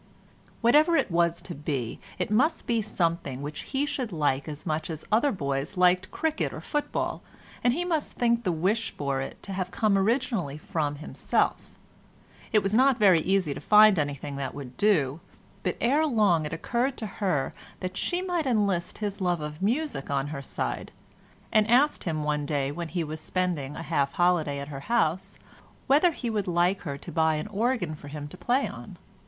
Whatever 0.61 0.95
it 0.97 1.11
was 1.11 1.43
to 1.43 1.53
be, 1.53 1.99
it 2.17 2.31
must 2.31 2.65
be 2.65 2.81
something 2.81 3.43
which 3.43 3.61
he 3.65 3.85
should 3.85 4.11
like 4.11 4.47
as 4.47 4.65
much 4.65 4.89
as 4.89 5.05
other 5.11 5.31
boys 5.31 5.77
liked 5.77 6.09
cricket 6.09 6.51
or 6.51 6.59
football, 6.59 7.21
and 7.63 7.71
he 7.71 7.85
must 7.85 8.13
think 8.15 8.43
the 8.43 8.51
wish 8.51 8.89
for 8.97 9.21
it 9.21 9.43
to 9.43 9.53
have 9.53 9.69
come 9.69 9.95
originally 9.99 10.57
from 10.57 10.95
himself; 10.95 11.77
it 12.51 12.63
was 12.63 12.73
not 12.73 12.97
very 12.97 13.19
easy 13.21 13.53
to 13.53 13.61
find 13.61 13.99
anything 13.99 14.37
that 14.37 14.55
would 14.55 14.75
do, 14.75 15.19
but 15.61 15.77
ere 15.79 16.07
long 16.07 16.47
it 16.47 16.53
occurred 16.53 16.97
to 16.97 17.05
her 17.05 17.53
that 17.79 17.95
she 17.95 18.23
might 18.23 18.47
enlist 18.47 18.97
his 18.97 19.21
love 19.21 19.39
of 19.39 19.61
music 19.61 20.09
on 20.09 20.29
her 20.29 20.41
side, 20.41 20.91
and 21.51 21.69
asked 21.69 22.05
him 22.05 22.23
one 22.23 22.43
day 22.47 22.71
when 22.71 22.87
he 22.87 23.03
was 23.03 23.19
spending 23.21 23.75
a 23.75 23.83
half 23.83 24.13
holiday 24.13 24.57
at 24.57 24.69
her 24.69 24.79
house 24.89 25.37
whether 25.85 26.11
he 26.11 26.27
would 26.27 26.47
like 26.47 26.81
her 26.81 26.97
to 26.97 27.11
buy 27.11 27.35
an 27.35 27.45
organ 27.49 27.93
for 27.93 28.07
him 28.07 28.27
to 28.27 28.35
play 28.35 28.67
on. 28.67 28.97